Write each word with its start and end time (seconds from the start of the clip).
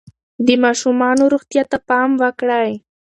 د 0.47 0.47
ماشومانو 0.63 1.23
روغتیا 1.33 1.63
ته 1.71 1.77
پام 1.89 2.09
وکړئ. 2.21 2.71